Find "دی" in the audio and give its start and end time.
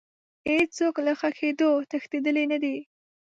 2.63-2.75